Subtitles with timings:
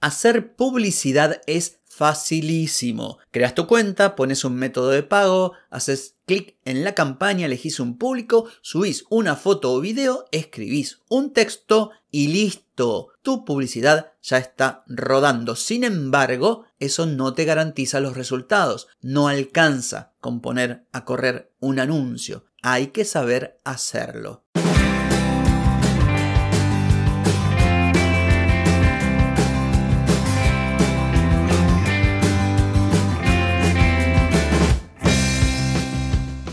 [0.00, 3.18] Hacer publicidad es facilísimo.
[3.32, 7.98] Creas tu cuenta, pones un método de pago, haces clic en la campaña, elegís un
[7.98, 13.08] público, subís una foto o video, escribís un texto y listo.
[13.22, 15.56] Tu publicidad ya está rodando.
[15.56, 18.86] Sin embargo, eso no te garantiza los resultados.
[19.00, 22.44] No alcanza con poner a correr un anuncio.
[22.62, 24.44] Hay que saber hacerlo.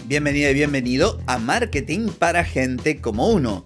[0.08, 3.66] Bienvenida y bienvenido a Marketing para Gente como Uno.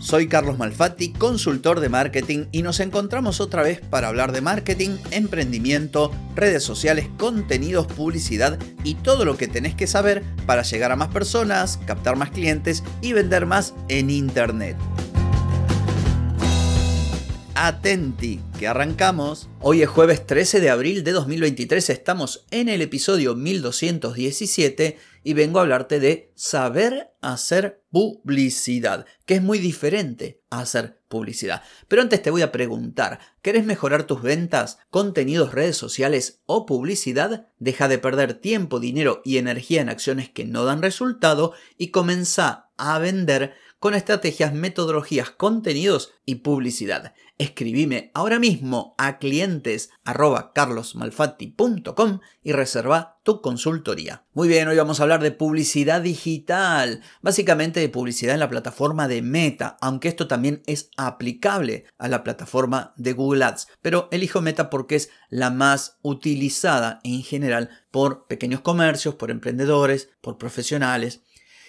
[0.00, 4.96] Soy Carlos Malfatti, consultor de marketing y nos encontramos otra vez para hablar de marketing,
[5.12, 10.96] emprendimiento, redes sociales, contenidos, publicidad y todo lo que tenés que saber para llegar a
[10.96, 14.76] más personas, captar más clientes y vender más en Internet.
[17.54, 19.48] Atenti, que arrancamos.
[19.60, 25.58] Hoy es jueves 13 de abril de 2023, estamos en el episodio 1217 y vengo
[25.58, 31.62] a hablarte de saber hacer publicidad, que es muy diferente a hacer publicidad.
[31.88, 37.48] Pero antes te voy a preguntar, ¿querés mejorar tus ventas, contenidos, redes sociales o publicidad?
[37.58, 42.70] Deja de perder tiempo, dinero y energía en acciones que no dan resultado y comienza
[42.76, 47.14] a vender con estrategias, metodologías, contenidos y publicidad.
[47.38, 54.24] Escribime ahora mismo a clientes carlosmalfatti.com y reserva tu consultoría.
[54.34, 59.08] Muy bien, hoy vamos a hablar de publicidad digital, básicamente de publicidad en la plataforma
[59.08, 64.40] de Meta, aunque esto también es aplicable a la plataforma de Google Ads, pero elijo
[64.40, 71.22] Meta porque es la más utilizada en general por pequeños comercios, por emprendedores, por profesionales.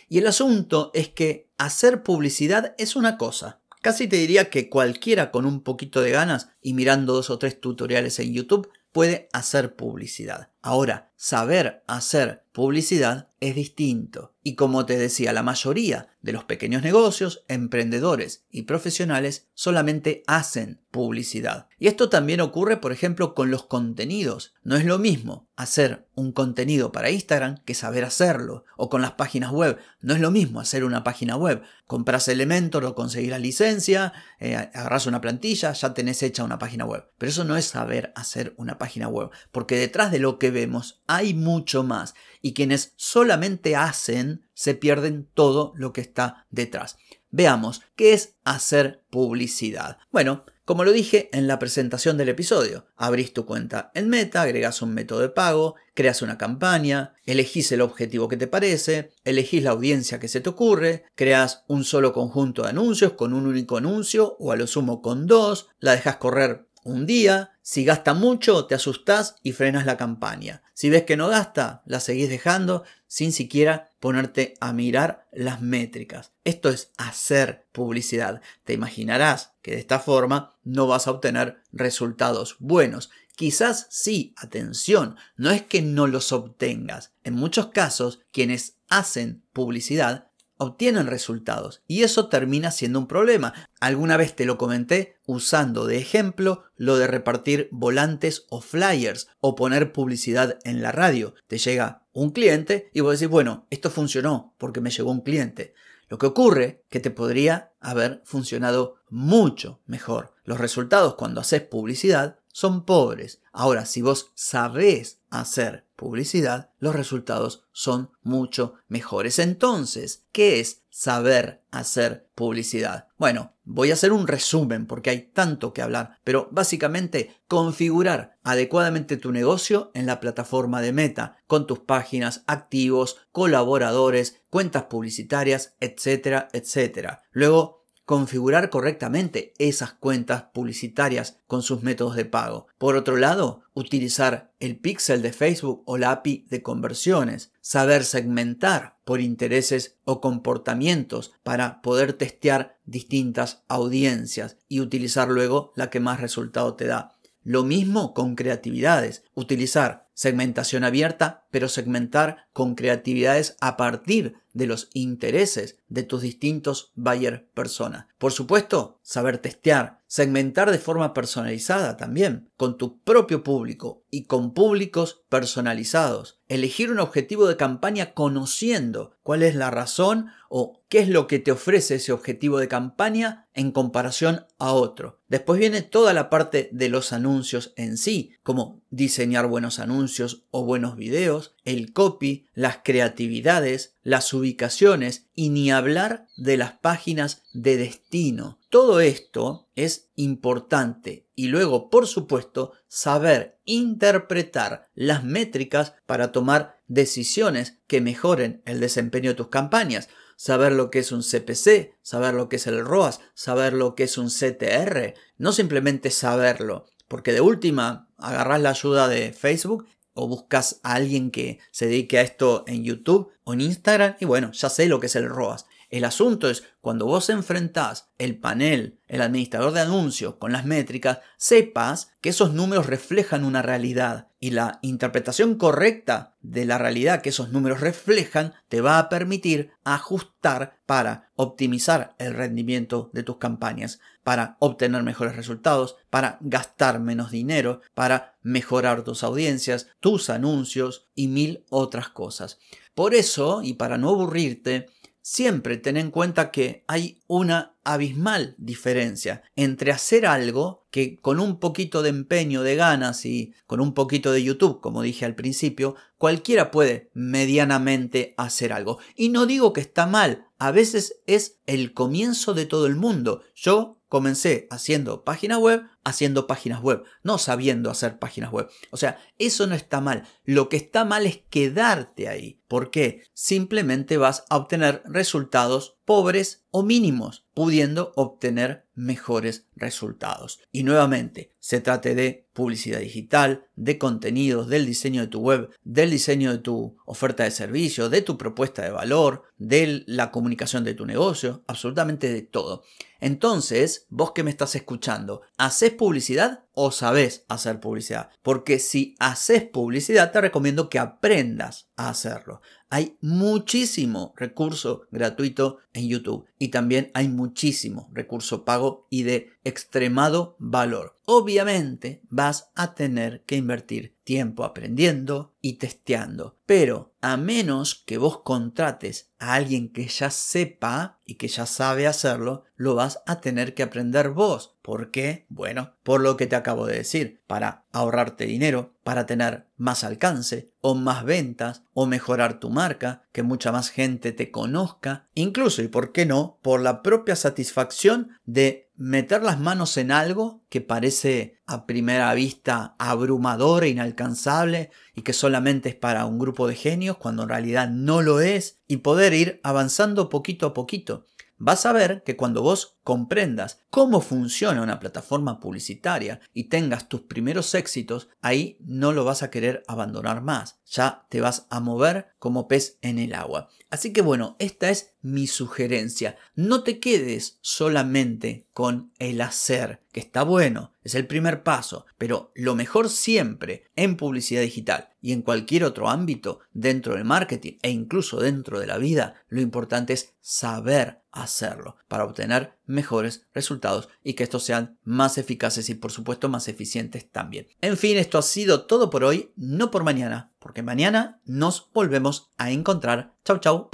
[0.09, 5.29] Y el asunto es que hacer publicidad es una cosa, Casi te diría que cualquiera
[5.29, 9.75] con un poquito de ganas y mirando dos o tres tutoriales en YouTube puede hacer
[9.75, 10.52] publicidad.
[10.65, 14.33] Ahora, saber hacer publicidad es distinto.
[14.41, 20.81] Y como te decía, la mayoría de los pequeños negocios, emprendedores y profesionales solamente hacen
[20.91, 21.67] publicidad.
[21.79, 24.53] Y esto también ocurre, por ejemplo, con los contenidos.
[24.63, 28.63] No es lo mismo hacer un contenido para Instagram que saber hacerlo.
[28.77, 29.77] O con las páginas web.
[29.99, 31.63] No es lo mismo hacer una página web.
[31.87, 36.85] Compras Elementor o conseguir la licencia, eh, agarras una plantilla, ya tenés hecha una página
[36.85, 37.09] web.
[37.17, 39.29] Pero eso no es saber hacer una página web.
[39.51, 42.13] Porque detrás de lo que vemos hay mucho más.
[42.41, 46.97] Y quienes solamente hacen se pierden todo lo que está detrás.
[47.29, 49.97] Veamos, ¿qué es hacer publicidad?
[50.11, 54.81] Bueno, como lo dije en la presentación del episodio, abrís tu cuenta en Meta, agregas
[54.81, 59.71] un método de pago, creas una campaña, elegís el objetivo que te parece, elegís la
[59.71, 64.37] audiencia que se te ocurre, creas un solo conjunto de anuncios con un único anuncio
[64.39, 68.75] o a lo sumo con dos, la dejas correr un día, si gasta mucho te
[68.75, 70.61] asustás y frenas la campaña.
[70.73, 76.31] Si ves que no gasta, la seguís dejando sin siquiera ponerte a mirar las métricas.
[76.43, 78.41] Esto es hacer publicidad.
[78.63, 83.11] Te imaginarás que de esta forma no vas a obtener resultados buenos.
[83.35, 87.13] Quizás sí, atención, no es que no los obtengas.
[87.23, 90.27] En muchos casos, quienes hacen publicidad
[90.57, 93.53] obtienen resultados y eso termina siendo un problema.
[93.79, 99.55] Alguna vez te lo comenté usando de ejemplo lo de repartir volantes o flyers o
[99.55, 101.35] poner publicidad en la radio.
[101.47, 105.73] Te llega un cliente y vos decís, bueno, esto funcionó porque me llegó un cliente.
[106.09, 110.35] Lo que ocurre que te podría haber funcionado mucho mejor.
[110.43, 113.41] Los resultados cuando haces publicidad son pobres.
[113.51, 119.39] Ahora, si vos sabés hacer publicidad, los resultados son mucho mejores.
[119.39, 123.07] Entonces, ¿qué es saber hacer publicidad?
[123.17, 129.17] Bueno, voy a hacer un resumen porque hay tanto que hablar, pero básicamente configurar adecuadamente
[129.17, 136.49] tu negocio en la plataforma de Meta, con tus páginas, activos, colaboradores, cuentas publicitarias, etcétera,
[136.53, 137.23] etcétera.
[137.31, 142.67] Luego, configurar correctamente esas cuentas publicitarias con sus métodos de pago.
[142.77, 148.97] Por otro lado, utilizar el pixel de Facebook o la API de conversiones, saber segmentar
[149.05, 156.19] por intereses o comportamientos para poder testear distintas audiencias y utilizar luego la que más
[156.19, 157.17] resultado te da.
[157.43, 164.89] Lo mismo con creatividades, utilizar segmentación abierta pero segmentar con creatividades a partir de los
[164.93, 168.07] intereses de tus distintos buyer persona.
[168.17, 174.53] Por supuesto, saber testear, segmentar de forma personalizada también, con tu propio público y con
[174.53, 176.39] públicos personalizados.
[176.47, 181.39] Elegir un objetivo de campaña conociendo cuál es la razón o qué es lo que
[181.39, 185.19] te ofrece ese objetivo de campaña en comparación a otro.
[185.27, 190.63] Después viene toda la parte de los anuncios en sí, como diseñar buenos anuncios o
[190.63, 197.77] buenos videos, el copy, las creatividades, las ubicaciones y ni hablar de las páginas de
[197.77, 198.59] destino.
[198.69, 207.79] Todo esto es importante y luego, por supuesto, saber interpretar las métricas para tomar decisiones
[207.87, 212.49] que mejoren el desempeño de tus campañas saber lo que es un CPC, saber lo
[212.49, 217.41] que es el ROAS, saber lo que es un CTR, no simplemente saberlo, porque de
[217.41, 222.63] última agarras la ayuda de Facebook o buscas a alguien que se dedique a esto
[222.67, 225.65] en YouTube o en Instagram y bueno, ya sé lo que es el ROAS.
[225.93, 231.19] El asunto es cuando vos enfrentás el panel, el administrador de anuncios con las métricas,
[231.37, 237.29] sepas que esos números reflejan una realidad y la interpretación correcta de la realidad que
[237.29, 243.99] esos números reflejan te va a permitir ajustar para optimizar el rendimiento de tus campañas,
[244.23, 251.27] para obtener mejores resultados, para gastar menos dinero, para mejorar tus audiencias, tus anuncios y
[251.27, 252.57] mil otras cosas.
[252.95, 254.87] Por eso, y para no aburrirte,
[255.23, 261.59] siempre ten en cuenta que hay una abismal diferencia entre hacer algo que con un
[261.59, 265.95] poquito de empeño, de ganas y con un poquito de YouTube, como dije al principio,
[266.17, 268.99] cualquiera puede medianamente hacer algo.
[269.15, 273.41] Y no digo que está mal, a veces es el comienzo de todo el mundo.
[273.53, 278.69] Yo comencé haciendo páginas web, haciendo páginas web, no sabiendo hacer páginas web.
[278.89, 280.23] O sea, eso no está mal.
[280.45, 282.61] Lo que está mal es quedarte ahí.
[282.69, 283.23] ¿Por qué?
[283.33, 290.59] Simplemente vas a obtener resultados pobres o mínimos, pudiendo obtener mejores resultados.
[290.71, 296.11] Y nuevamente, se trate de publicidad digital, de contenidos, del diseño de tu web, del
[296.11, 300.93] diseño de tu oferta de servicio, de tu propuesta de valor, de la comunicación de
[300.93, 302.83] tu negocio, absolutamente de todo.
[303.19, 308.29] Entonces, vos que me estás escuchando, ¿haces publicidad o sabes hacer publicidad?
[308.41, 312.61] Porque si haces publicidad, te recomiendo que aprendas a hacerlo.
[312.93, 320.55] Hay muchísimo recurso gratuito en YouTube y también hay muchísimo recurso pago y de extremado
[320.59, 321.17] valor.
[321.25, 328.41] Obviamente vas a tener que invertir tiempo aprendiendo y testeando, pero a menos que vos
[328.41, 333.73] contrates a alguien que ya sepa y que ya sabe hacerlo, lo vas a tener
[333.73, 334.77] que aprender vos.
[334.81, 335.45] ¿Por qué?
[335.47, 340.71] Bueno, por lo que te acabo de decir, para ahorrarte dinero, para tener más alcance
[340.81, 345.87] o más ventas o mejorar tu marca, que mucha más gente te conozca, incluso y
[345.87, 351.61] por qué no, por la propia satisfacción de meter las manos en algo que parece
[351.65, 357.17] a primera vista abrumador e inalcanzable y que solamente es para un grupo de genios
[357.17, 361.25] cuando en realidad no lo es y poder ir avanzando poquito a poquito
[361.57, 367.21] vas a ver que cuando vos comprendas cómo funciona una plataforma publicitaria y tengas tus
[367.21, 370.79] primeros éxitos, ahí no lo vas a querer abandonar más.
[370.85, 373.69] Ya te vas a mover como pez en el agua.
[373.89, 376.37] Así que bueno, esta es mi sugerencia.
[376.55, 382.51] No te quedes solamente con el hacer, que está bueno, es el primer paso, pero
[382.55, 387.91] lo mejor siempre en publicidad digital y en cualquier otro ámbito dentro del marketing e
[387.91, 394.33] incluso dentro de la vida, lo importante es saber hacerlo para obtener mejores resultados y
[394.33, 397.67] que estos sean más eficaces y por supuesto más eficientes también.
[397.81, 402.51] En fin, esto ha sido todo por hoy, no por mañana, porque mañana nos volvemos
[402.57, 403.33] a encontrar.
[403.43, 403.89] Chau, chau.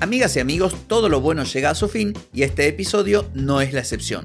[0.00, 3.72] Amigas y amigos, todo lo bueno llega a su fin y este episodio no es
[3.72, 4.24] la excepción.